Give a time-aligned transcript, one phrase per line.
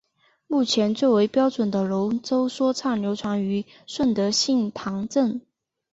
[0.47, 5.41] 目前最为标准的龙舟说唱流传于顺德杏坛镇。